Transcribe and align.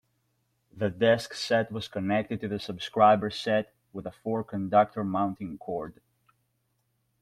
The 0.75 0.89
desk 0.89 1.35
set 1.35 1.71
was 1.71 1.87
connected 1.87 2.41
to 2.41 2.47
the 2.47 2.57
subscriber 2.57 3.29
set 3.29 3.75
with 3.93 4.07
a 4.07 4.11
four-conductor 4.11 5.03
mounting 5.03 5.59
cord. 5.59 6.01